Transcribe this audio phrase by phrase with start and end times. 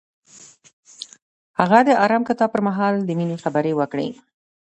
[1.59, 4.09] هغه د آرام کتاب پر مهال د مینې خبرې وکړې.